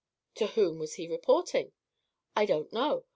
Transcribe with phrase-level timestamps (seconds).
[0.39, 1.73] '""To whom was he reporting?"
[2.35, 3.05] "I don't know.